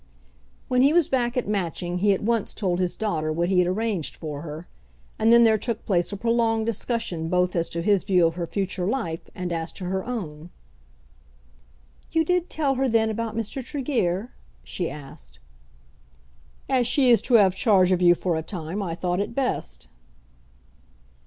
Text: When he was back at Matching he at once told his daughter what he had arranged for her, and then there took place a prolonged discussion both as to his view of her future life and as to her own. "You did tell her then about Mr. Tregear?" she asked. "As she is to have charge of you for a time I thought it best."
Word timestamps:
When 0.67 0.81
he 0.81 0.93
was 0.93 1.07
back 1.07 1.37
at 1.37 1.47
Matching 1.47 1.99
he 1.99 2.11
at 2.11 2.23
once 2.23 2.55
told 2.55 2.79
his 2.79 2.95
daughter 2.95 3.31
what 3.31 3.49
he 3.49 3.59
had 3.59 3.67
arranged 3.67 4.15
for 4.15 4.41
her, 4.41 4.67
and 5.19 5.31
then 5.31 5.43
there 5.43 5.59
took 5.59 5.85
place 5.85 6.11
a 6.11 6.17
prolonged 6.17 6.65
discussion 6.65 7.29
both 7.29 7.55
as 7.55 7.69
to 7.69 7.83
his 7.83 8.03
view 8.03 8.25
of 8.25 8.33
her 8.33 8.47
future 8.47 8.87
life 8.87 9.29
and 9.35 9.51
as 9.51 9.71
to 9.73 9.85
her 9.85 10.03
own. 10.03 10.49
"You 12.11 12.25
did 12.25 12.49
tell 12.49 12.73
her 12.73 12.89
then 12.89 13.11
about 13.11 13.37
Mr. 13.37 13.63
Tregear?" 13.63 14.33
she 14.63 14.89
asked. 14.89 15.37
"As 16.67 16.87
she 16.87 17.11
is 17.11 17.21
to 17.21 17.35
have 17.35 17.55
charge 17.55 17.91
of 17.91 18.01
you 18.01 18.15
for 18.15 18.35
a 18.35 18.41
time 18.41 18.81
I 18.81 18.95
thought 18.95 19.19
it 19.21 19.35
best." 19.35 19.87